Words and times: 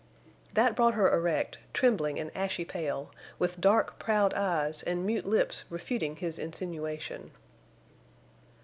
That 0.55 0.75
brought 0.75 0.95
her 0.95 1.13
erect, 1.13 1.59
trembling 1.73 2.17
and 2.17 2.31
ashy 2.33 2.65
pale, 2.65 3.11
with 3.37 3.61
dark, 3.61 3.99
proud 3.99 4.33
eyes 4.33 4.81
and 4.81 5.05
mute 5.05 5.27
lips 5.27 5.63
refuting 5.69 6.15
his 6.15 6.39
insinuation. 6.39 7.29